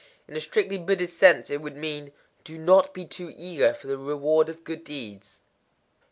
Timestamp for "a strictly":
0.35-0.79